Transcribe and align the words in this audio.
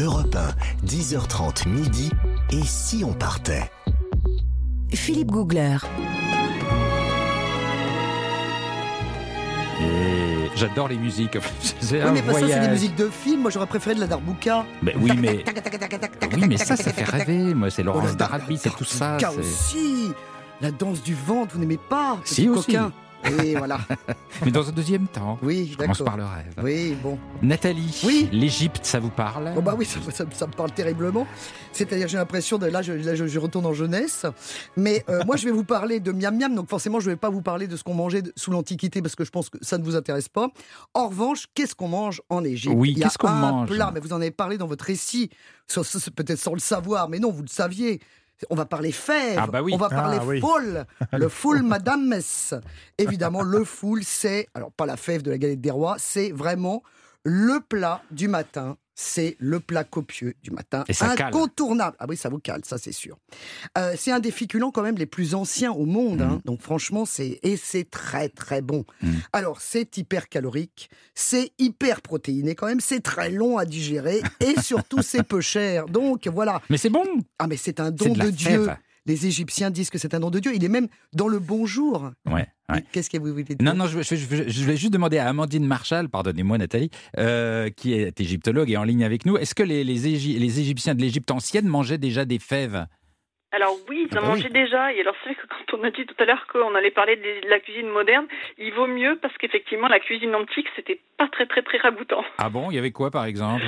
Europe 0.00 0.34
1, 0.34 0.86
10h30 0.86 1.68
midi. 1.68 2.10
Et 2.50 2.62
si 2.64 3.04
on 3.04 3.12
partait? 3.12 3.70
Philippe 4.92 5.30
Googler. 5.30 5.76
Et 9.82 10.50
j'adore 10.56 10.88
les 10.88 10.96
musiques. 10.96 11.38
C'est 11.80 12.02
Oui, 12.04 12.10
mais 12.14 12.22
pas 12.22 12.32
ça, 12.32 12.38
c'est 12.40 12.46
des 12.46 12.52
voyage. 12.52 12.70
musiques 12.70 12.96
de 12.96 13.08
films. 13.10 13.42
Moi, 13.42 13.50
j'aurais 13.50 13.66
préféré 13.66 13.94
de 13.94 14.00
la 14.00 14.06
Darbouka. 14.06 14.64
Mais 14.82 14.94
oui, 15.00 15.12
mais 15.18 15.44
oui, 16.34 16.44
mais 16.48 16.56
ça, 16.56 16.76
ça 16.76 16.92
fait 16.92 17.04
rêver. 17.04 17.54
Moi, 17.54 17.70
c'est 17.70 17.82
Oh, 17.82 17.86
Laurence 17.86 18.08
la 18.10 18.14
Darabi, 18.14 18.58
c'est 18.58 18.70
tout 18.76 18.84
ça. 18.84 19.16
Aussi. 19.38 20.12
La 20.60 20.70
danse 20.70 21.02
du 21.02 21.14
ventre, 21.14 21.54
vous 21.54 21.60
n'aimez 21.60 21.78
pas? 21.88 22.18
Si, 22.24 22.48
aussi. 22.48 22.72
coquin. 22.72 22.92
Oui, 23.24 23.54
voilà. 23.54 23.78
Mais 24.44 24.50
dans 24.50 24.66
un 24.68 24.72
deuxième 24.72 25.06
temps. 25.06 25.38
Oui, 25.42 25.68
Je 25.72 25.76
commence 25.76 25.98
par 26.02 26.16
le 26.16 26.24
rêve. 26.24 26.54
Oui, 26.62 26.96
bon. 27.02 27.18
Nathalie, 27.42 28.00
Oui. 28.04 28.28
l'Égypte, 28.32 28.80
ça 28.84 28.98
vous 28.98 29.10
parle? 29.10 29.52
Oh 29.56 29.60
bah 29.62 29.74
oui, 29.76 29.84
ça, 29.84 30.00
ça- 30.10 30.24
ça 30.32 30.46
me 30.46 30.52
parle 30.52 30.72
terriblement. 30.72 31.26
C'est-à-dire, 31.72 32.08
j'ai 32.08 32.16
l'impression 32.16 32.56
de 32.58 32.66
là, 32.66 32.80
je, 32.82 32.92
là, 32.92 33.14
je, 33.14 33.26
je 33.26 33.38
retourne 33.38 33.66
en 33.66 33.74
jeunesse. 33.74 34.24
Mais 34.76 35.04
euh, 35.08 35.22
moi, 35.26 35.36
je 35.36 35.44
vais 35.44 35.50
vous 35.50 35.64
parler 35.64 36.00
de 36.00 36.12
miam 36.12 36.36
miam. 36.38 36.54
Donc 36.54 36.68
forcément, 36.70 36.98
je 37.00 37.10
ne 37.10 37.14
vais 37.14 37.18
pas 37.18 37.30
vous 37.30 37.42
parler 37.42 37.66
de 37.66 37.76
ce 37.76 37.84
qu'on 37.84 37.94
mangeait 37.94 38.22
sous 38.36 38.50
l'Antiquité 38.50 39.02
parce 39.02 39.14
que 39.16 39.24
je 39.24 39.30
pense 39.30 39.50
que 39.50 39.58
ça 39.60 39.76
ne 39.78 39.84
vous 39.84 39.96
intéresse 39.96 40.28
pas. 40.28 40.48
En 40.94 41.08
revanche, 41.08 41.46
qu'est-ce 41.54 41.74
qu'on 41.74 41.88
mange 41.88 42.22
en 42.30 42.42
Égypte? 42.44 42.74
Oui, 42.76 42.94
qu'est-ce 42.94 43.18
qu'on 43.18 43.28
mange? 43.30 43.68
plat, 43.68 43.90
mais 43.92 44.00
vous 44.00 44.12
en 44.12 44.16
avez 44.20 44.30
parlé 44.30 44.56
dans 44.58 44.66
votre 44.66 44.84
récit, 44.86 45.30
peut-être 45.68 46.38
sans 46.38 46.54
le 46.54 46.60
savoir, 46.60 47.08
mais 47.08 47.18
non, 47.18 47.30
vous 47.30 47.42
le 47.42 47.48
saviez. 47.48 48.00
On 48.48 48.54
va 48.54 48.64
parler 48.64 48.90
fèves, 48.92 49.38
Ah 49.38 49.46
bah 49.46 49.62
oui. 49.62 49.72
on 49.74 49.76
va 49.76 49.88
parler 49.90 50.16
Ah 50.20 50.24
oui. 50.24 50.40
foule, 50.40 50.84
le 51.12 51.28
foule 51.28 51.62
Madame 51.62 52.06
Mess. 52.06 52.54
Évidemment, 52.96 53.42
le 53.42 53.64
foule, 53.64 54.02
c'est, 54.04 54.48
alors 54.54 54.72
pas 54.72 54.86
la 54.86 54.96
fève 54.96 55.22
de 55.22 55.30
la 55.30 55.38
galette 55.38 55.60
des 55.60 55.70
rois, 55.70 55.96
c'est 55.98 56.30
vraiment 56.32 56.82
le 57.24 57.60
plat 57.60 58.02
du 58.10 58.28
matin. 58.28 58.76
C'est 59.02 59.36
le 59.38 59.60
plat 59.60 59.82
copieux 59.82 60.34
du 60.42 60.50
matin. 60.50 60.84
Et 60.86 60.92
ça 60.92 61.16
cale. 61.16 61.28
Incontournable. 61.28 61.96
Ah 62.00 62.04
oui, 62.06 62.18
ça 62.18 62.28
vous 62.28 62.38
cale, 62.38 62.60
ça 62.66 62.76
c'est 62.76 62.92
sûr. 62.92 63.16
Euh, 63.78 63.94
c'est 63.96 64.12
un 64.12 64.20
des 64.20 64.30
féculents 64.30 64.70
quand 64.70 64.82
même 64.82 64.96
les 64.96 65.06
plus 65.06 65.34
anciens 65.34 65.72
au 65.72 65.86
monde. 65.86 66.20
hein. 66.20 66.42
Donc 66.44 66.60
franchement, 66.60 67.06
c'est 67.06 67.40
et 67.42 67.56
c'est 67.56 67.88
très 67.88 68.28
très 68.28 68.60
bon. 68.60 68.84
Mm. 69.02 69.12
Alors 69.32 69.62
c'est 69.62 69.96
hyper 69.96 70.28
calorique, 70.28 70.90
c'est 71.14 71.52
hyper 71.58 72.02
protéiné 72.02 72.54
quand 72.54 72.66
même, 72.66 72.80
c'est 72.80 73.00
très 73.00 73.30
long 73.30 73.56
à 73.56 73.64
digérer 73.64 74.20
et 74.40 74.60
surtout 74.60 75.00
c'est 75.00 75.22
peu 75.22 75.40
cher. 75.40 75.86
Donc 75.86 76.26
voilà. 76.28 76.60
Mais 76.68 76.76
c'est 76.76 76.90
bon. 76.90 77.04
Ah 77.38 77.46
mais 77.46 77.56
c'est 77.56 77.80
un 77.80 77.90
don 77.90 78.12
de 78.12 78.20
de, 78.24 78.30
Dieu. 78.30 78.48
fève. 78.66 78.76
Les 79.06 79.26
Égyptiens 79.26 79.70
disent 79.70 79.90
que 79.90 79.98
c'est 79.98 80.14
un 80.14 80.20
don 80.20 80.30
de 80.30 80.38
Dieu. 80.38 80.52
Il 80.54 80.64
est 80.64 80.68
même 80.68 80.88
dans 81.14 81.28
le 81.28 81.38
bonjour. 81.38 82.10
Ouais. 82.26 82.46
ouais. 82.68 82.84
Qu'est-ce 82.92 83.08
que 83.10 83.16
vous 83.18 83.30
voulez 83.30 83.44
dire 83.44 83.56
Non, 83.60 83.74
non, 83.74 83.86
je, 83.86 84.02
je, 84.02 84.14
je- 84.14 84.48
je 84.48 84.64
vais 84.64 84.76
juste 84.76 84.92
demander 84.92 85.18
à 85.18 85.28
Amandine 85.28 85.66
Marshall, 85.66 86.08
pardonnez-moi 86.08 86.58
Nathalie, 86.58 86.90
euh, 87.18 87.70
qui 87.70 87.94
est 87.94 88.20
égyptologue 88.20 88.70
et 88.70 88.76
en 88.76 88.84
ligne 88.84 89.04
avec 89.04 89.24
nous, 89.26 89.36
est-ce 89.38 89.54
que 89.54 89.62
les, 89.62 89.84
les, 89.84 90.06
Égy- 90.06 90.38
les 90.38 90.60
Égyptiens 90.60 90.94
de 90.94 91.00
l'Égypte 91.00 91.30
ancienne 91.30 91.66
mangeaient 91.66 91.98
déjà 91.98 92.24
des 92.24 92.38
fèves? 92.38 92.86
Alors 93.52 93.74
oui, 93.88 94.06
ils 94.08 94.16
Ah 94.16 94.20
en 94.20 94.22
bah 94.22 94.28
mangeaient 94.28 94.48
déjà. 94.48 94.92
Et 94.92 95.00
alors 95.00 95.14
c'est 95.24 95.30
vrai 95.30 95.34
que 95.34 95.46
quand 95.48 95.78
on 95.78 95.82
a 95.82 95.90
dit 95.90 96.06
tout 96.06 96.14
à 96.20 96.24
l'heure 96.24 96.46
qu'on 96.52 96.72
allait 96.76 96.92
parler 96.92 97.16
de 97.16 97.48
la 97.48 97.58
cuisine 97.58 97.88
moderne, 97.88 98.26
il 98.58 98.72
vaut 98.72 98.86
mieux 98.86 99.18
parce 99.20 99.36
qu'effectivement 99.38 99.88
la 99.88 99.98
cuisine 99.98 100.32
antique 100.36 100.68
c'était 100.76 101.00
pas 101.18 101.26
très 101.32 101.46
très 101.46 101.62
très 101.62 101.78
ragoûtant. 101.78 102.22
Ah 102.38 102.48
bon? 102.48 102.70
Il 102.70 102.76
y 102.76 102.78
avait 102.78 102.92
quoi 102.92 103.10
par 103.10 103.24
exemple? 103.24 103.64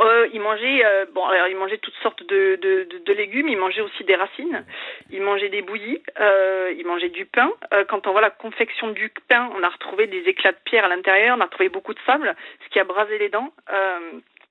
Euh, 0.00 0.28
ils 0.32 0.40
mangeaient 0.40 0.84
euh, 0.84 1.04
bon 1.14 1.24
alors 1.26 1.46
ils 1.48 1.56
mangeaient 1.56 1.78
toutes 1.78 1.94
sortes 2.02 2.22
de, 2.26 2.56
de, 2.56 2.84
de, 2.90 2.98
de 3.04 3.12
légumes. 3.12 3.48
Ils 3.48 3.58
mangeaient 3.58 3.82
aussi 3.82 4.02
des 4.04 4.14
racines. 4.16 4.64
Ils 5.10 5.22
mangeaient 5.22 5.48
des 5.50 5.62
bouillies. 5.62 6.02
Euh, 6.18 6.72
ils 6.78 6.86
mangeaient 6.86 7.10
du 7.10 7.26
pain. 7.26 7.50
Euh, 7.74 7.84
quand 7.88 8.06
on 8.06 8.12
voit 8.12 8.20
la 8.20 8.30
confection 8.30 8.90
du 8.90 9.12
pain, 9.28 9.50
on 9.58 9.62
a 9.62 9.68
retrouvé 9.68 10.06
des 10.06 10.22
éclats 10.26 10.52
de 10.52 10.58
pierre 10.64 10.84
à 10.84 10.88
l'intérieur. 10.88 11.36
On 11.36 11.40
a 11.40 11.44
retrouvé 11.44 11.68
beaucoup 11.68 11.92
de 11.94 12.00
sable, 12.06 12.34
ce 12.64 12.70
qui 12.72 12.78
a 12.80 12.84
brasé 12.84 13.18
les 13.18 13.28
dents. 13.28 13.52
Euh, 13.72 13.98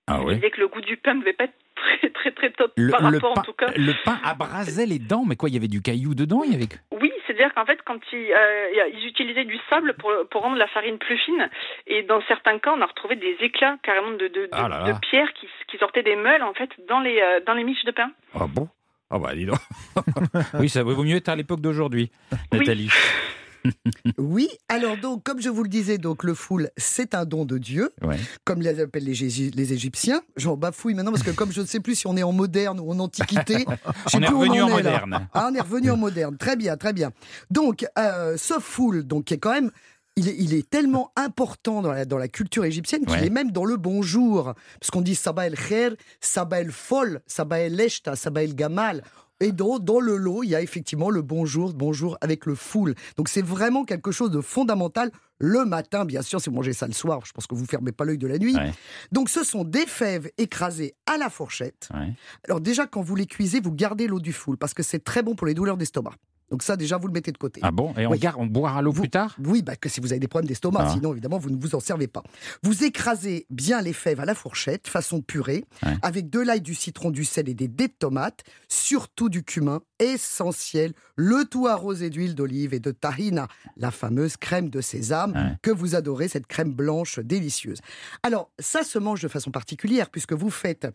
Ah 0.07 0.21
oui 0.23 0.35
disaient 0.35 0.51
que 0.51 0.61
le 0.61 0.67
goût 0.67 0.81
du 0.81 0.97
pain 0.97 1.13
ne 1.15 1.21
devait 1.21 1.33
pas 1.33 1.45
être 1.45 1.53
très 1.75 2.09
très 2.09 2.31
très 2.31 2.49
top 2.51 2.73
le, 2.75 2.91
par 2.91 3.01
rapport 3.01 3.33
pain, 3.35 3.41
en 3.41 3.43
tout 3.43 3.53
cas. 3.53 3.67
le 3.75 3.93
pain 4.03 4.19
abrasait 4.23 4.85
les 4.85 4.99
dents, 4.99 5.23
mais 5.27 5.35
quoi 5.35 5.49
Il 5.49 5.55
y 5.55 5.57
avait 5.57 5.67
du 5.67 5.81
caillou 5.81 6.13
dedans 6.13 6.41
Il 6.43 6.51
y 6.51 6.55
avait 6.55 6.67
Oui, 6.91 7.11
c'est-à-dire 7.39 7.55
qu'en 7.55 7.65
fait, 7.65 7.79
quand 7.85 7.99
ils, 8.11 8.33
euh, 8.33 8.89
ils 8.93 9.07
utilisaient 9.07 9.45
du 9.45 9.57
sable 9.69 9.93
pour, 9.93 10.11
pour 10.29 10.41
rendre 10.41 10.57
la 10.57 10.67
farine 10.67 10.97
plus 10.97 11.17
fine, 11.17 11.49
et 11.87 12.03
dans 12.03 12.21
certains 12.23 12.59
cas, 12.59 12.73
on 12.75 12.81
a 12.81 12.85
retrouvé 12.85 13.15
des 13.15 13.37
éclats 13.39 13.77
carrément 13.81 14.11
de, 14.11 14.27
de, 14.27 14.27
de, 14.27 14.49
Ah 14.51 14.67
là 14.67 14.79
là. 14.81 14.91
de 14.91 14.99
pierre 14.99 15.31
qui, 15.33 15.47
qui 15.69 15.77
sortaient 15.77 16.03
des 16.03 16.17
meules 16.17 16.43
en 16.43 16.53
fait 16.53 16.69
dans 16.89 16.99
les 16.99 17.17
euh, 17.21 17.39
dans 17.45 17.53
les 17.53 17.63
miches 17.63 17.85
de 17.85 17.91
pain. 17.91 18.11
Ah 18.35 18.45
bon? 18.47 18.67
Ah 19.09 19.19
bah 19.19 19.33
dis 19.33 19.45
donc. 19.45 19.57
oui, 20.59 20.67
ça 20.67 20.83
vaut 20.83 21.01
mieux 21.01 21.15
être 21.15 21.29
à 21.29 21.35
l'époque 21.37 21.61
d'aujourd'hui. 21.61 22.11
Nathalie. 22.51 22.89
Oui, 22.91 23.29
alors 24.67 24.97
donc, 24.97 25.23
comme 25.23 25.41
je 25.41 25.49
vous 25.49 25.63
le 25.63 25.69
disais, 25.69 25.97
donc 25.97 26.23
le 26.23 26.33
foule, 26.33 26.69
c'est 26.77 27.13
un 27.13 27.25
don 27.25 27.45
de 27.45 27.57
Dieu, 27.57 27.91
Ouais. 28.01 28.17
comme 28.45 28.61
les 28.61 28.79
appellent 28.79 29.03
les, 29.03 29.13
les 29.53 29.73
Égyptiens. 29.73 30.21
J'en 30.37 30.57
bafouille 30.57 30.93
maintenant 30.93 31.11
parce 31.11 31.23
que 31.23 31.31
comme 31.31 31.51
je 31.51 31.61
ne 31.61 31.65
sais 31.65 31.79
plus 31.79 31.95
si 31.95 32.07
on 32.07 32.15
est 32.17 32.23
en 32.23 32.31
moderne 32.31 32.79
ou 32.79 32.91
en 32.91 32.99
antiquité, 32.99 33.65
je 34.11 34.17
On 34.17 34.21
est 34.21 34.27
revenu 34.27 34.61
en 34.61 34.67
est, 34.67 34.71
moderne. 34.71 35.27
Ah, 35.33 35.49
on 35.51 35.55
est 35.55 35.61
revenu 35.61 35.91
en 35.91 35.97
moderne. 35.97 36.37
Très 36.37 36.55
bien, 36.55 36.77
très 36.77 36.93
bien. 36.93 37.11
Donc, 37.51 37.85
euh, 37.97 38.37
ce 38.37 38.59
foule, 38.59 39.03
donc 39.03 39.25
qui 39.25 39.33
est 39.35 39.37
quand 39.39 39.53
même 39.53 39.71
il 40.15 40.27
est, 40.27 40.35
il 40.37 40.53
est 40.53 40.69
tellement 40.69 41.11
important 41.15 41.81
dans 41.81 41.93
la, 41.93 42.03
dans 42.03 42.17
la 42.17 42.27
culture 42.27 42.65
égyptienne 42.65 43.05
qu'il 43.05 43.15
Ouais. 43.19 43.27
est 43.27 43.29
même 43.29 43.51
dans 43.51 43.63
le 43.63 43.77
bonjour. 43.77 44.53
Parce 44.79 44.91
qu'on 44.91 45.01
dit 45.01 45.15
Sabah 45.15 45.47
el 45.47 45.55
Kher, 45.55 45.91
Sabah 46.19 46.59
el 46.59 46.71
Fol, 46.71 47.21
Sabah 47.25 47.59
el 47.61 47.79
Eshta, 47.79 48.15
Sabah 48.17 48.43
el 48.43 48.53
Gamal. 48.53 49.03
Et 49.39 49.51
dans, 49.51 49.79
dans 49.79 49.99
le 49.99 50.17
lot, 50.17 50.43
il 50.43 50.49
y 50.49 50.55
a 50.55 50.61
effectivement 50.61 51.09
le 51.09 51.21
bonjour, 51.21 51.73
bonjour 51.73 52.17
avec 52.21 52.45
le 52.45 52.55
foule. 52.55 52.95
Donc 53.15 53.29
c'est 53.29 53.41
vraiment 53.41 53.85
quelque 53.85 54.11
chose 54.11 54.31
de 54.31 54.41
fondamental 54.41 55.11
le 55.39 55.63
matin, 55.63 56.03
bien 56.03 56.21
sûr. 56.21 56.41
Si 56.41 56.49
vous 56.49 56.55
mangez 56.55 56.73
ça 56.73 56.87
le 56.87 56.93
soir, 56.93 57.21
je 57.25 57.31
pense 57.31 57.47
que 57.47 57.55
vous 57.55 57.65
fermez 57.65 57.91
pas 57.91 58.03
l'œil 58.03 58.17
de 58.17 58.27
la 58.27 58.37
nuit. 58.37 58.55
Ouais. 58.55 58.73
Donc 59.11 59.29
ce 59.29 59.43
sont 59.43 59.63
des 59.63 59.85
fèves 59.85 60.29
écrasées 60.37 60.95
à 61.05 61.17
la 61.17 61.29
fourchette. 61.29 61.89
Ouais. 61.93 62.13
Alors 62.43 62.59
déjà, 62.59 62.85
quand 62.85 63.01
vous 63.01 63.15
les 63.15 63.25
cuisez, 63.25 63.61
vous 63.61 63.71
gardez 63.71 64.07
l'eau 64.07 64.19
du 64.19 64.33
foule 64.33 64.57
parce 64.57 64.73
que 64.73 64.83
c'est 64.83 65.03
très 65.03 65.23
bon 65.23 65.35
pour 65.35 65.47
les 65.47 65.53
douleurs 65.53 65.77
d'estomac. 65.77 66.15
Donc 66.51 66.63
ça, 66.63 66.75
déjà, 66.77 66.97
vous 66.97 67.07
le 67.07 67.13
mettez 67.13 67.31
de 67.31 67.37
côté. 67.37 67.59
Ah 67.63 67.71
bon? 67.71 67.93
Et 67.97 68.05
on, 68.07 68.11
Oui. 68.11 68.19
garde, 68.19 68.37
on 68.39 68.45
boira 68.47 68.81
l'eau 68.81 68.91
plus 68.93 69.09
tard? 69.09 69.35
Oui, 69.43 69.61
bah, 69.61 69.75
que 69.75 69.89
si 69.89 69.99
vous 69.99 70.11
avez 70.11 70.19
des 70.19 70.27
problèmes 70.27 70.47
d'estomac, 70.47 70.85
Ah. 70.87 70.93
sinon 70.93 71.11
évidemment 71.11 71.37
vous 71.37 71.49
ne 71.49 71.59
vous 71.61 71.75
en 71.75 71.79
servez 71.79 72.07
pas. 72.07 72.23
Vous 72.63 72.83
écrasez 72.83 73.45
bien 73.49 73.81
les 73.81 73.93
fèves 73.93 74.19
à 74.19 74.25
la 74.25 74.35
fourchette, 74.35 74.87
façon 74.87 75.21
purée, 75.21 75.65
Ouais. 75.85 75.93
avec 76.01 76.29
de 76.29 76.39
l'ail, 76.39 76.61
du 76.61 76.75
citron, 76.75 77.11
du 77.11 77.25
sel 77.25 77.49
et 77.49 77.53
des 77.53 77.67
dés 77.67 77.87
de 77.87 77.93
tomates, 77.97 78.43
surtout 78.67 79.29
du 79.29 79.43
cumin, 79.43 79.81
essentiel, 79.99 80.93
le 81.15 81.45
tout 81.45 81.67
arrosé 81.67 82.09
d'huile 82.09 82.35
d'olive 82.35 82.73
et 82.73 82.79
de 82.79 82.91
tahina, 82.91 83.47
la 83.77 83.91
fameuse 83.91 84.37
crème 84.37 84.69
de 84.69 84.81
sésame 84.81 85.31
Ouais. 85.33 85.57
que 85.61 85.71
vous 85.71 85.95
adorez, 85.95 86.27
cette 86.27 86.47
crème 86.47 86.71
blanche 86.73 87.19
délicieuse. 87.19 87.79
Alors 88.23 88.49
ça 88.59 88.83
se 88.83 88.97
mange 88.99 89.21
de 89.21 89.27
façon 89.27 89.51
particulière 89.51 90.09
puisque 90.09 90.33
vous 90.33 90.49
faites 90.49 90.87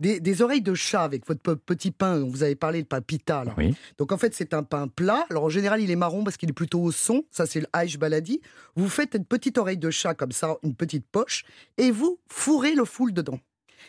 des, 0.00 0.20
des 0.20 0.42
oreilles 0.42 0.62
de 0.62 0.74
chat 0.74 1.02
avec 1.02 1.26
votre 1.26 1.40
pe- 1.40 1.54
petit 1.56 1.90
pain 1.90 2.18
dont 2.20 2.28
vous 2.28 2.42
avez 2.42 2.54
parlé, 2.54 2.78
le 2.80 2.84
pain 2.84 3.00
pita. 3.00 3.44
là. 3.44 3.54
Oui. 3.56 3.74
Donc 3.98 4.12
en 4.12 4.18
fait, 4.18 4.34
c'est 4.34 4.54
un 4.54 4.62
pain 4.62 4.88
plat. 5.00 5.26
Alors 5.30 5.44
en 5.44 5.48
général, 5.48 5.80
il 5.80 5.90
est 5.90 5.96
marron 5.96 6.24
parce 6.24 6.36
qu'il 6.36 6.50
est 6.50 6.52
plutôt 6.54 6.80
au 6.82 6.92
son. 6.92 7.24
Ça, 7.30 7.46
c'est 7.46 7.60
le 7.60 7.66
Aïch 7.72 7.98
Baladi. 7.98 8.40
Vous 8.76 8.88
faites 8.88 9.14
une 9.14 9.24
petite 9.24 9.56
oreille 9.58 9.78
de 9.78 9.90
chat 9.90 10.14
comme 10.14 10.32
ça, 10.32 10.56
une 10.62 10.74
petite 10.74 11.06
poche, 11.10 11.44
et 11.78 11.90
vous 11.90 12.18
fourrez 12.28 12.74
le 12.74 12.84
foule 12.84 13.12
dedans. 13.12 13.38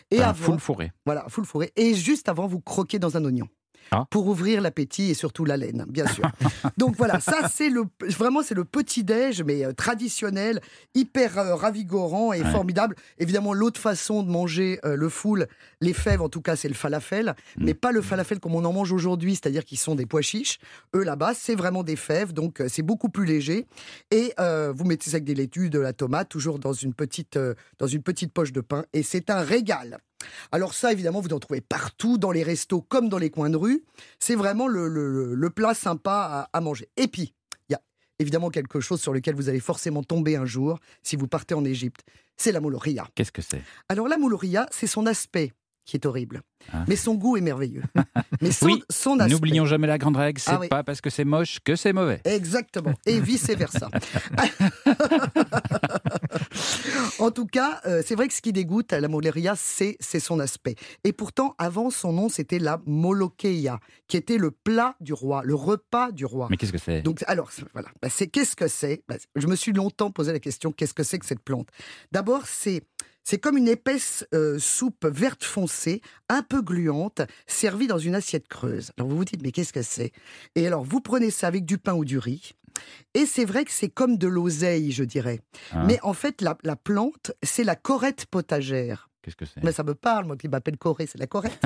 Et 0.10 0.22
Un 0.22 0.30
avant, 0.30 0.46
full 0.54 0.60
fourré. 0.60 0.92
voilà, 1.06 1.26
full 1.28 1.46
fourré. 1.46 1.72
Et 1.76 1.94
juste 1.94 2.30
avant, 2.30 2.48
vous 2.48 2.62
croquez 2.62 2.98
dans 3.00 3.18
un 3.18 3.26
oignon. 3.26 3.48
Ah. 3.94 4.06
Pour 4.09 4.28
ouvrir 4.28 4.62
l'appétit 4.62 5.09
et 5.12 5.13
surtout 5.13 5.44
la 5.44 5.57
laine, 5.57 5.85
bien 5.90 6.07
sûr. 6.07 6.24
Donc 6.78 6.96
voilà, 6.96 7.19
ça 7.19 7.50
c'est 7.50 7.69
le 7.69 7.84
vraiment 8.18 8.41
c'est 8.41 8.56
le 8.56 8.63
petit 8.63 9.03
déj 9.03 9.44
mais 9.44 9.66
euh, 9.66 9.74
traditionnel, 9.74 10.62
hyper 10.96 11.38
euh, 11.38 11.56
ravigorant 11.56 12.31
et 12.34 12.41
Ouais. 12.41 12.51
formidable. 12.51 12.96
Évidemment, 13.19 13.53
l'autre 13.53 13.80
façon 13.81 14.24
de 14.24 14.30
manger 14.31 14.80
euh, 14.85 14.96
le 14.96 15.09
foule, 15.09 15.47
les 15.81 15.94
fèves 15.94 16.22
en 16.22 16.30
tout 16.30 16.41
cas, 16.41 16.56
c'est 16.56 16.69
le 16.69 16.74
falafel, 16.74 17.35
Mm. 17.57 17.66
mais 17.66 17.74
pas 17.74 17.91
le 17.91 18.01
falafel 18.01 18.40
comme 18.40 18.56
on 18.56 18.63
en 18.66 18.72
mange 18.74 18.91
aujourd'hui, 18.94 19.35
c'est-à-dire 19.35 19.66
qu'ils 19.66 19.78
sont 19.78 19.96
des 19.96 20.06
pois 20.06 20.22
chiches. 20.22 20.57
Eux 20.96 21.03
là-bas, 21.03 21.34
c'est 21.35 21.56
vraiment 21.56 21.84
des 21.84 21.97
fèves, 21.97 22.31
donc 22.34 22.62
euh, 22.62 22.68
c'est 22.69 22.81
beaucoup 22.84 23.09
plus 23.09 23.25
léger. 23.25 23.68
Et 24.09 24.34
vous 24.74 24.85
mettez 24.85 25.09
ça 25.09 25.16
avec 25.18 25.25
des 25.25 25.35
laitues, 25.35 25.69
de 25.69 25.80
la 25.80 25.94
tomate, 25.94 26.30
toujours 26.30 26.59
dans 26.59 26.74
une 26.74 26.94
petite 26.94 27.38
dans 27.78 27.88
une 27.88 28.01
petite 28.01 28.31
poche 28.31 28.51
de 28.53 28.62
pain, 28.62 28.85
et 28.94 29.03
c'est 29.03 29.30
un 29.30 29.41
régal. 29.41 30.00
Alors 30.52 30.74
ça, 30.74 30.92
évidemment, 30.92 31.22
vous 31.22 31.34
en 31.34 31.40
trouvez 31.40 31.62
partout, 31.62 32.18
dans 32.18 32.31
les 32.31 32.44
restos 32.44 32.81
comme 32.81 33.10
dans 33.10 33.18
les 33.18 33.30
coins 33.30 33.50
de 33.50 33.57
rue. 33.57 33.84
C'est 34.19 34.36
vraiment 34.36 34.68
le, 34.68 34.88
le- 34.88 35.34
le 35.36 35.50
plat 35.50 35.74
sympa 35.74 36.48
à, 36.51 36.57
à 36.57 36.62
manger. 36.62 36.90
Et 36.98 37.07
puis, 37.07 37.34
il 37.69 37.74
y 37.74 37.75
a 37.75 37.81
évidemment 38.19 38.50
quelque 38.50 38.80
chose 38.80 39.01
sur 39.01 39.13
lequel 39.13 39.36
vous 39.36 39.50
allez 39.50 39.60
forcément 39.60 40.04
tomber 40.04 40.36
un 40.36 40.45
jour 40.45 40.80
si 41.04 41.16
vous 41.16 41.28
partez 41.28 41.54
en 41.54 41.63
Égypte. 41.66 42.01
C'est 42.38 42.51
la 42.51 42.60
moulouria. 42.60 43.07
Qu'est-ce 43.16 43.31
que 43.31 43.42
c'est? 43.42 43.62
Alors 43.90 44.07
la 44.07 44.18
moulouria, 44.18 44.68
c'est 44.72 44.88
son 44.88 45.06
aspect 45.06 45.51
qui 45.86 45.98
est 45.98 46.06
horrible. 46.06 46.42
Ah. 46.72 46.86
Mais 46.88 46.95
son 46.95 47.16
goût 47.16 47.38
est 47.38 47.42
merveilleux. 47.42 47.81
Mais 48.42 48.51
son, 48.51 48.68
Oui, 48.68 48.84
son. 48.90 49.16
N'oublions 49.16 49.66
jamais 49.66 49.88
la 49.88 49.98
grande 49.98 50.16
règle, 50.18 50.40
c'est 50.40 50.51
Ah 50.51 50.60
oui. 50.60 50.68
pas 50.68 50.84
parce 50.84 51.01
que 51.01 51.10
c'est 51.10 51.25
moche 51.25 51.60
que 51.63 51.75
c'est 51.75 51.92
mauvais. 51.94 52.22
Exactement. 52.24 52.94
Et 53.06 53.19
vice-versa. 53.19 53.90
en 57.19 57.31
tout 57.31 57.45
cas, 57.45 57.81
euh, 57.86 58.01
c'est 58.06 58.16
vrai 58.16 58.28
que 58.28 58.33
ce 58.33 58.42
qui 58.42 58.54
dégoûte 58.54 58.94
à 58.94 59.00
la 59.00 59.07
moleria, 59.07 59.56
c'est 59.56 59.98
son 60.19 60.39
aspect. 60.39 60.75
Et 61.04 61.13
pourtant, 61.13 61.56
avant, 61.57 61.89
son 61.89 62.13
nom, 62.13 62.30
c'était 62.30 62.60
la 62.60 62.81
molokeia, 62.86 63.80
qui 64.07 64.18
était 64.18 64.38
le 64.38 64.51
plat 64.51 64.95
du 65.00 65.13
roi, 65.13 65.42
le 65.44 65.56
repas 65.56 66.12
du 66.12 66.25
roi. 66.25 66.48
Mais 66.50 66.57
qu'est-ce 66.57 66.72
que 66.72 66.78
c'est? 66.78 67.01
Donc, 67.01 67.24
alors, 67.28 67.51
voilà. 67.74 67.89
Bah, 68.01 68.10
c'est 68.10 68.28
qu'est-ce 68.28 68.56
que 68.56 68.68
c'est? 68.68 69.04
Bah, 69.07 69.16
Je 69.36 69.48
me 69.48 69.56
suis 69.56 69.74
longtemps 69.74 70.12
posé 70.12 70.31
la 70.31 70.39
question 70.39 70.72
qu'est-ce 70.72 70.94
que 70.94 71.04
c'est 71.04 71.19
que 71.19 71.25
cette 71.25 71.44
plante? 71.44 71.68
D'abord, 72.12 72.48
c'est 72.48 72.83
C'est 73.24 73.38
comme 73.38 73.56
une 73.57 73.68
épaisse 73.68 74.25
euh, 74.33 74.57
soupe 74.57 75.06
verte 75.06 75.44
foncée, 75.44 76.01
un 76.28 76.42
peu 76.42 76.62
gluante, 76.63 77.22
servie 77.45 77.86
dans 77.86 78.00
une 78.00 78.16
assiette 78.16 78.48
creuse. 78.48 78.92
Alors 78.98 79.10
vous 79.12 79.18
vous 79.18 79.25
dites, 79.25 79.44
mais 79.44 79.51
qu'est-ce 79.51 79.74
que 79.74 79.83
c'est? 79.83 80.12
Et 80.56 80.66
alors 80.66 80.83
vous 80.83 81.01
prenez 81.01 81.30
ça 81.30 81.45
avec 81.48 81.63
du 81.63 81.78
pain 81.78 81.94
ou 81.94 82.04
du 82.04 82.18
riz. 82.18 82.54
Et 83.13 83.25
c'est 83.25 83.45
vrai 83.45 83.66
que 83.66 83.72
c'est 83.72 83.89
comme 83.89 84.18
de 84.18 84.28
l'oseille, 84.28 84.92
je 84.92 85.04
dirais. 85.04 85.39
Ah. 85.72 85.83
Mais 85.86 86.00
en 86.04 86.13
fait, 86.13 86.42
la, 86.42 86.57
la 86.63 86.75
plante, 86.75 87.31
c'est 87.44 87.63
la 87.63 87.75
corette 87.75 88.25
potagère. 88.25 89.10
Qu'est-ce 89.22 89.36
que 89.36 89.45
c'est? 89.45 89.63
Mais 89.63 89.72
ça 89.72 89.83
me 89.83 89.94
parle, 89.94 90.25
moi 90.25 90.36
qui 90.36 90.48
m'appelle 90.48 90.78
Corée, 90.78 91.06
c'est 91.06 91.19
la 91.19 91.28
corette. 91.28 91.62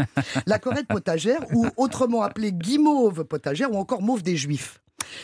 la 0.45 0.59
corette 0.59 0.87
potagère, 0.87 1.39
ou 1.53 1.67
autrement 1.77 2.21
appelée 2.21 2.51
guimauve 2.51 3.23
potagère, 3.23 3.71
ou 3.71 3.77
encore 3.77 4.01
mauve 4.01 4.23
des 4.23 4.35
Juifs. 4.35 4.81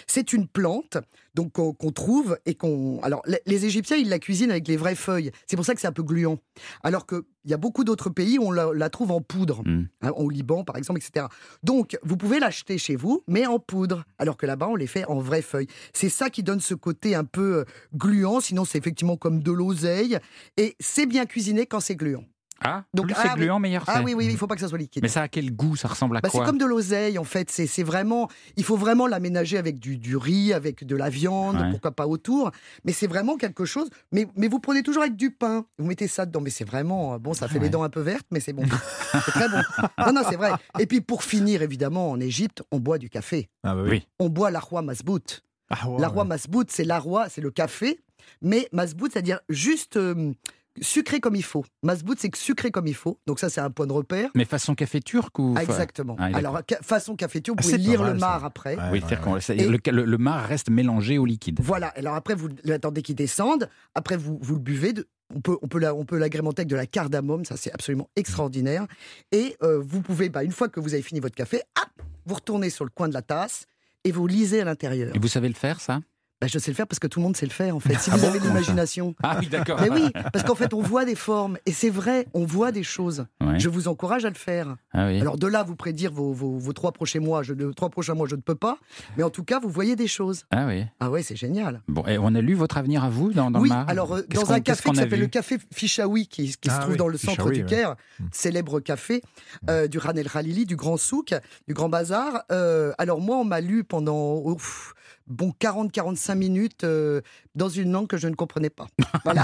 C'est 0.08 0.34
une 0.34 0.48
plante 0.48 0.98
donc 1.34 1.54
qu'on 1.54 1.92
trouve 1.92 2.38
et 2.46 2.56
qu'on. 2.56 3.00
Alors 3.04 3.22
les, 3.46 3.66
Égyptiens 3.66 3.98
ils 3.98 4.10
la 4.10 4.20
cuisinent 4.20 4.52
avec 4.52 4.68
les 4.68 4.78
vraies 4.78 4.96
feuilles. 4.96 5.32
C'est 5.48 5.56
pour 5.56 5.66
ça 5.66 5.74
que 5.74 5.82
c'est 5.82 5.88
un 5.88 5.92
peu 5.94 6.04
gluant. 6.04 6.40
Alors 6.84 7.06
que 7.06 7.26
il 7.46 7.52
y 7.52 7.54
a 7.54 7.58
beaucoup 7.58 7.84
d'autres 7.84 8.10
pays 8.10 8.38
où 8.38 8.44
on 8.44 8.52
la, 8.52 8.72
la 8.74 8.90
trouve 8.90 9.12
en 9.12 9.22
poudre, 9.22 9.64
Mm. 9.66 9.84
hein, 10.02 10.12
au 10.16 10.30
Liban 10.30 10.64
par 10.64 10.78
exemple, 10.78 11.00
etc. 11.00 11.28
Donc 11.64 11.98
vous 12.04 12.18
pouvez 12.18 12.40
l'acheter 12.40 12.78
chez 12.78 12.96
vous, 12.96 13.24
mais 13.28 13.46
en 13.46 13.60
poudre. 13.60 14.04
Alors 14.18 14.38
que 14.38 14.46
là-bas 14.46 14.68
on 14.68 14.76
les 14.76 14.88
fait 14.88 15.06
en 15.06 15.20
vraies 15.20 15.42
feuilles. 15.42 15.68
C'est 15.94 16.10
ça 16.10 16.30
qui 16.30 16.44
donne 16.44 16.60
ce 16.60 16.74
côté 16.74 17.16
un 17.16 17.24
peu 17.26 17.60
euh, 17.60 17.66
gluant. 17.96 18.40
Sinon 18.42 18.66
c'est 18.66 18.78
effectivement 18.78 19.18
comme 19.18 19.42
de 19.42 19.52
l'oseille 19.52 20.18
et 20.58 20.76
c'est 20.80 21.06
bien 21.06 21.26
cuisiné 21.26 21.66
quand 21.66 21.80
c'est 21.80 21.96
gluant. 21.96 22.26
Ah, 22.64 22.84
Donc, 22.94 23.08
plus 23.08 23.16
ah 23.18 23.22
c'est 23.24 23.30
oui. 23.30 23.36
gluant, 23.40 23.60
meilleur 23.60 23.84
Ah 23.88 23.96
c'est. 23.98 24.04
oui 24.04 24.14
oui, 24.14 24.28
il 24.30 24.38
faut 24.38 24.46
pas 24.48 24.56
que 24.56 24.62
ça 24.62 24.68
soit 24.68 24.78
liquide. 24.78 25.02
Mais 25.02 25.10
ça 25.10 25.24
a 25.24 25.28
quel 25.28 25.52
goût 25.56 25.76
Ça 25.76 25.88
ressemble 25.88 26.18
à 26.18 26.22
Bah, 26.22 26.30
c'est 26.32 26.38
quoi 26.38 26.46
comme 26.46 26.58
de 26.60 26.66
l'oseille, 26.66 27.18
en 27.18 27.24
fait. 27.24 27.50
C'est 27.50 27.66
c'est 27.68 27.84
vraiment. 27.84 28.30
Il 28.56 28.64
faut 28.64 28.78
vraiment 28.78 29.08
l'aménager 29.08 29.58
avec 29.58 29.80
du, 29.80 29.98
du 29.98 30.16
riz, 30.16 30.54
avec 30.54 30.86
de 30.86 30.96
la 30.96 31.10
viande, 31.10 31.56
Ouais. 31.58 31.72
pourquoi 31.72 31.92
pas 31.92 32.08
autour. 32.08 32.52
Mais 32.86 32.92
c'est 32.94 33.08
vraiment 33.08 33.36
quelque 33.38 33.66
chose. 33.66 33.90
Mais, 34.12 34.28
mais 34.36 34.48
vous 34.48 34.60
prenez 34.60 34.84
toujours 34.84 35.02
avec 35.04 35.16
du 35.16 35.32
pain. 35.32 35.66
Vous 35.80 35.86
mettez 35.88 36.08
ça 36.08 36.26
dedans. 36.26 36.42
Mais 36.42 36.50
c'est 36.52 36.66
vraiment. 36.66 37.18
Bon, 37.20 37.34
ça 37.34 37.48
fait 37.48 37.56
Ouais. 37.58 37.64
les 37.66 37.70
dents 37.70 37.84
un 37.84 37.90
peu 37.90 38.02
vertes, 38.02 38.28
mais 38.32 38.40
c'est 38.40 38.54
bon. 38.54 38.64
c'est 39.12 39.32
très 39.32 39.50
bon. 39.50 39.62
Non, 39.98 40.14
non, 40.14 40.22
c'est 40.30 40.36
vrai. 40.38 40.52
Et 40.80 40.86
puis 40.86 41.02
pour 41.02 41.24
finir, 41.24 41.62
évidemment, 41.64 42.12
en 42.12 42.20
Égypte, 42.20 42.62
on 42.72 42.80
boit 42.80 42.98
du 43.00 43.10
café. 43.10 43.50
Ah 43.64 43.74
bah 43.76 43.82
oui. 43.84 43.90
Oui. 43.90 44.08
On 44.20 44.30
boit 44.30 44.52
l'arroi 44.52 44.82
masbout. 44.82 45.42
Ah 45.70 45.90
ouais, 45.90 46.00
L'arroi 46.02 46.24
ouais. 46.24 46.30
masbout, 46.30 46.66
c'est 46.70 46.84
l'arroi, 46.84 47.28
c'est 47.30 47.42
le 47.42 47.50
café. 47.50 48.00
Mais 48.42 48.68
masbout, 48.72 49.10
c'est-à-dire 49.12 49.40
juste. 49.50 49.98
euh, 49.98 50.34
Sucré 50.80 51.20
comme 51.20 51.36
il 51.36 51.44
faut. 51.44 51.66
Masbout, 51.84 52.16
c'est 52.18 52.30
que 52.30 52.38
sucré 52.38 52.72
comme 52.72 52.88
il 52.88 52.96
faut. 52.96 53.20
Donc, 53.28 53.40
ça, 53.40 53.50
c'est 53.50 53.60
un 53.60 53.70
point 53.70 53.88
de 53.88 53.92
repère. 53.92 54.30
Mais 54.36 54.46
façon 54.46 54.74
café 54.74 55.02
turc 55.02 55.38
ou 55.38 55.54
Ah, 55.58 55.64
Exactement. 55.64 56.16
Ah. 56.18 56.30
Alors, 56.34 56.62
ca- 56.68 56.80
façon 56.82 57.16
café 57.18 57.42
turc, 57.42 57.60
vous 57.62 57.68
Ah, 57.68 57.72
pouvez 57.76 57.84
lire 57.84 58.02
mal, 58.02 58.14
le 58.14 58.20
ça. 58.20 58.26
mar 58.26 58.46
après. 58.46 58.76
Ouais, 58.78 58.84
Oui, 58.94 59.02
ouais, 59.04 59.32
ouais. 59.50 59.68
le, 59.68 59.92
le- 59.92 60.06
le 60.06 60.18
marc 60.18 60.48
reste 60.48 60.70
mélangé 60.70 61.18
au 61.18 61.26
liquide. 61.26 61.60
Voilà. 61.62 61.88
Alors 61.90 62.16
après, 62.16 62.36
vous 62.36 62.48
attendez 62.70 63.02
qu'il 63.02 63.16
descende. 63.16 63.70
Après, 63.96 64.16
vous, 64.16 64.40
vous 64.42 64.54
le 64.56 64.62
buvez. 64.62 64.94
De- 64.94 65.08
on 65.36 65.42
peut, 65.42 65.58
on 65.62 65.68
peut, 65.68 65.80
la- 65.80 65.94
on 65.94 66.06
peut 66.06 66.18
l'agrémenter 66.18 66.62
avec 66.62 66.70
de 66.70 66.76
la 66.78 66.86
cardamome. 66.86 67.44
Ça, 67.44 67.58
c'est 67.58 67.74
absolument 67.74 68.10
extraordinaire. 68.16 68.88
Et 69.34 69.58
euh, 69.64 69.82
vous 69.86 70.02
pouvez, 70.02 70.30
bah, 70.30 70.44
une 70.46 70.52
fois 70.54 70.70
que 70.70 70.80
vous 70.80 70.94
avez 70.94 71.04
fini 71.04 71.20
votre 71.20 71.36
café, 71.36 71.62
hop, 71.82 72.06
vous 72.26 72.36
retournez 72.36 72.70
sur 72.70 72.86
le 72.86 72.92
coin 72.92 73.10
de 73.10 73.14
la 73.14 73.22
tasse 73.22 73.66
et 74.06 74.12
vous 74.12 74.26
lisez 74.26 74.62
à 74.62 74.66
l'intérieur. 74.66 75.14
Et 75.16 75.20
vous 75.20 75.28
savez 75.28 75.48
le 75.50 75.54
faire, 75.54 75.82
ça? 75.82 76.00
Bah, 76.42 76.48
je 76.48 76.58
sais 76.58 76.72
le 76.72 76.76
faire 76.76 76.88
parce 76.88 76.98
que 77.00 77.06
tout 77.08 77.20
le 77.20 77.24
monde 77.24 77.38
sait 77.38 77.46
le 77.46 77.52
faire, 77.52 77.76
en 77.76 77.80
fait. 77.80 77.94
Si 78.00 78.10
Ah 78.12 78.16
vous 78.16 78.24
bon 78.24 78.28
avez 78.30 78.40
de 78.40 78.46
l'imagination. 78.46 79.14
Ah 79.22 79.38
oui, 79.40 79.48
d'accord. 79.48 79.80
Mais 79.80 79.90
oui, 79.92 80.12
parce 80.34 80.44
qu'en 80.44 80.56
fait, 80.56 80.74
on 80.74 80.82
voit 80.82 81.06
des 81.06 81.14
formes. 81.16 81.58
Et 81.68 81.72
c'est 81.72 81.90
vrai, 81.92 82.28
on 82.34 82.46
voit 82.46 82.72
des 82.72 82.82
choses. 82.84 83.26
Ouais. 83.42 83.60
Je 83.60 83.70
vous 83.70 83.88
encourage 83.88 84.26
à 84.26 84.30
le 84.30 84.36
faire. 84.36 84.76
Ah 84.92 85.06
oui. 85.08 85.22
Alors 85.22 85.38
de 85.38 85.46
là, 85.48 85.62
vous 85.64 85.76
prédire 85.76 86.12
vos, 86.12 86.34
vos, 86.34 86.58
vos 86.58 86.74
trois 86.74 86.92
prochains 86.92 87.20
mois, 87.20 87.44
je, 87.44 87.54
trois 87.74 87.90
prochains 87.90 88.16
mois, 88.16 88.28
je 88.28 88.36
ne 88.36 88.42
peux 88.42 88.56
pas. 88.56 88.78
Mais 89.18 89.24
en 89.24 89.30
tout 89.30 89.44
cas, 89.44 89.60
vous 89.60 89.70
voyez 89.70 89.96
des 89.96 90.08
choses. 90.08 90.46
Ah 90.52 90.66
oui. 90.68 90.84
Ah 91.00 91.12
ouais, 91.12 91.22
c'est 91.22 91.36
génial. 91.36 91.82
Bon, 91.88 92.04
et 92.08 92.18
on 92.18 92.34
a 92.34 92.42
lu 92.42 92.56
votre 92.56 92.78
avenir 92.78 93.04
à 93.04 93.10
vous 93.10 93.32
dans, 93.34 93.52
dans 93.52 93.60
oui, 93.60 93.70
le 93.70 93.76
Mar 93.76 93.88
alors 93.88 94.16
euh, 94.16 94.22
dans 94.34 94.52
un 94.52 94.60
café 94.62 94.84
qu'on 94.84 94.92
qui 94.94 94.98
s'appelle 95.00 95.20
le 95.20 95.28
café 95.28 95.58
Fichaoui, 95.72 96.28
qui, 96.28 96.56
qui 96.60 96.70
Ah 96.70 96.76
se 96.76 96.80
trouve 96.80 96.94
oui, 96.94 96.98
dans 96.98 97.08
le 97.08 97.18
centre 97.18 97.36
Fichaoui, 97.38 97.58
du. 97.60 97.66
Caire, 97.66 97.96
Mm. 98.20 98.26
célèbre 98.32 98.80
café 98.80 99.22
euh, 99.70 99.88
du 99.88 99.98
Ran 99.98 100.14
El 100.16 100.30
Khalili, 100.30 100.66
du 100.66 100.76
Grand 100.76 100.98
Souk, 100.98 101.34
du 101.68 101.74
Grand 101.74 101.90
Bazar. 101.90 102.44
Euh, 102.52 102.92
alors 102.98 103.20
moi, 103.22 103.38
on 103.38 103.44
m'a 103.46 103.62
lu 103.62 103.84
pendant 103.84 104.38
ouf, 104.44 104.94
bon 105.32 105.54
40-45 105.60 106.36
minutes 106.36 106.84
euh, 106.84 107.22
dans 107.56 107.70
une 107.70 107.92
langue 107.92 108.08
que 108.08 108.18
je 108.18 108.28
ne 108.28 108.36
comprenais 108.36 108.70
pas. 108.70 108.88
Voilà. 109.24 109.44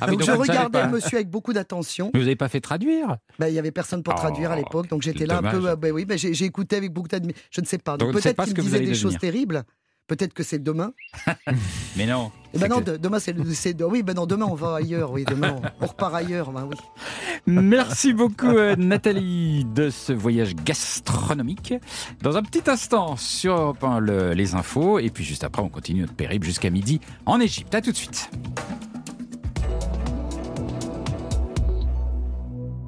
Ah 0.00 0.06
donc 0.06 0.20
donc 0.20 0.22
je 0.22 0.32
regardais 0.32 0.80
pas. 0.80 0.86
le 0.86 0.92
monsieur 0.92 1.16
avec 1.16 1.28
beaucoup 1.30 1.52
d'attention. 1.52 2.10
Mais 2.14 2.20
vous 2.20 2.24
n'avez 2.26 2.36
pas 2.36 2.48
fait 2.48 2.60
traduire? 2.60 3.16
Ben, 3.38 3.48
il 3.48 3.54
y 3.54 3.58
avait 3.58 3.70
personne 3.70 4.02
pour 4.02 4.14
Oh, 4.14 4.20
traduire 4.20 4.50
à 4.50 4.56
l'époque, 4.56 4.88
donc 4.88 5.02
j'étais 5.02 5.26
là 5.26 5.38
un 5.38 5.42
peu. 5.50 5.68
euh, 5.70 5.76
ben 5.76 5.92
oui, 5.92 6.04
ben 6.04 6.16
j'ai 6.18 6.34
j'ai 6.34 6.44
écouté 6.44 6.76
avec 6.76 6.92
beaucoup 6.92 7.08
d'admiration. 7.08 7.42
Je 7.50 7.60
ne 7.60 7.66
sais 7.66 7.78
pas. 7.78 7.96
Donc, 7.96 8.12
peut-être 8.12 8.36
pas 8.36 8.44
qu'il 8.46 8.56
me 8.56 8.62
disait 8.62 8.80
des 8.80 8.94
choses 8.94 9.18
terribles. 9.18 9.64
Peut-être 10.06 10.34
que 10.34 10.42
c'est 10.42 10.58
demain. 10.62 10.92
Mais 11.96 12.06
non. 12.06 12.30
Eh 12.52 12.58
ben 12.58 12.68
non, 12.68 12.82
que- 12.82 12.96
demain 12.98 13.18
c'est 13.18 13.34
oui, 13.82 14.02
ben 14.02 14.14
non, 14.14 14.26
demain 14.26 14.46
on 14.46 14.54
va 14.54 14.76
ailleurs. 14.76 15.10
Oui, 15.12 15.24
demain 15.24 15.56
on, 15.80 15.86
repart 15.86 16.14
ailleurs. 16.14 16.52
Ben 16.52 16.68
oui. 16.70 16.76
Merci 17.46 18.12
beaucoup 18.12 18.46
euh, 18.46 18.76
Nathalie 18.76 19.64
de 19.64 19.88
ce 19.90 20.12
voyage 20.12 20.54
gastronomique. 20.56 21.74
Dans 22.22 22.36
un 22.36 22.42
petit 22.42 22.68
instant 22.70 23.16
sur 23.16 23.54
Europe 23.54 23.82
1, 23.82 23.98
le- 24.00 24.32
les 24.34 24.54
infos 24.54 24.98
et 24.98 25.08
puis 25.10 25.24
juste 25.24 25.42
après 25.42 25.62
on 25.62 25.68
continue 25.70 26.02
notre 26.02 26.14
périple 26.14 26.46
jusqu'à 26.46 26.70
midi 26.70 27.00
en 27.26 27.40
Égypte. 27.40 27.74
À 27.74 27.80
tout 27.80 27.90
de 27.90 27.96
suite. 27.96 28.30